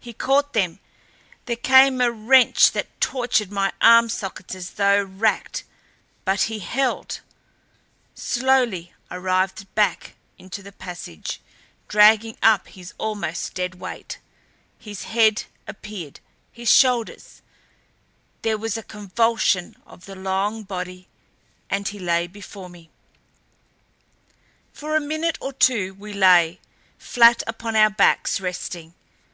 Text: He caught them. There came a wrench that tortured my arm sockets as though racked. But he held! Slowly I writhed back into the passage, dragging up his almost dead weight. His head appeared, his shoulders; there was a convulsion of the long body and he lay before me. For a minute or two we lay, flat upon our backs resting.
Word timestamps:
He 0.00 0.14
caught 0.14 0.54
them. 0.54 0.78
There 1.44 1.54
came 1.54 2.00
a 2.00 2.10
wrench 2.10 2.72
that 2.72 2.98
tortured 2.98 3.52
my 3.52 3.74
arm 3.82 4.08
sockets 4.08 4.54
as 4.54 4.70
though 4.70 5.02
racked. 5.04 5.64
But 6.24 6.44
he 6.44 6.60
held! 6.60 7.20
Slowly 8.14 8.94
I 9.10 9.16
writhed 9.16 9.66
back 9.74 10.14
into 10.38 10.62
the 10.62 10.72
passage, 10.72 11.42
dragging 11.88 12.38
up 12.42 12.68
his 12.68 12.94
almost 12.96 13.52
dead 13.52 13.74
weight. 13.74 14.16
His 14.78 15.02
head 15.02 15.44
appeared, 15.68 16.20
his 16.50 16.72
shoulders; 16.72 17.42
there 18.40 18.56
was 18.56 18.78
a 18.78 18.82
convulsion 18.82 19.76
of 19.86 20.06
the 20.06 20.16
long 20.16 20.62
body 20.62 21.06
and 21.68 21.86
he 21.86 21.98
lay 21.98 22.26
before 22.26 22.70
me. 22.70 22.88
For 24.72 24.96
a 24.96 25.00
minute 25.02 25.36
or 25.38 25.52
two 25.52 25.92
we 25.92 26.14
lay, 26.14 26.60
flat 26.96 27.42
upon 27.46 27.76
our 27.76 27.90
backs 27.90 28.40
resting. 28.40 28.94